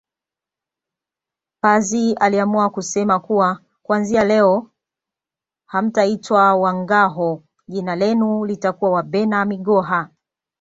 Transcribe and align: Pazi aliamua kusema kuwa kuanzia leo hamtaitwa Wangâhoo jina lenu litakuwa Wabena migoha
Pazi 1.61 2.13
aliamua 2.13 2.69
kusema 2.69 3.19
kuwa 3.19 3.59
kuanzia 3.83 4.23
leo 4.23 4.71
hamtaitwa 5.67 6.55
Wangâhoo 6.55 7.43
jina 7.67 7.95
lenu 7.95 8.45
litakuwa 8.45 8.91
Wabena 8.91 9.45
migoha 9.45 10.09